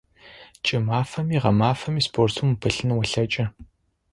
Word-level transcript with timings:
КӀымафэми 0.65 1.37
гъэмафэми 1.43 2.05
спортым 2.07 2.47
упылъын 2.53 2.89
олъэкӀы. 2.99 3.45